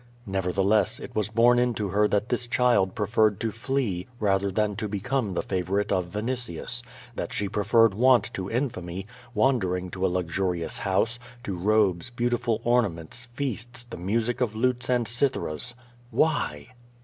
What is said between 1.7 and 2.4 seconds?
her that